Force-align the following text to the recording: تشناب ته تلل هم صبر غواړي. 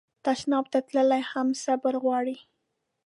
تشناب 0.25 0.65
ته 0.73 0.79
تلل 0.87 1.11
هم 1.31 1.47
صبر 1.63 1.93
غواړي. 2.03 2.37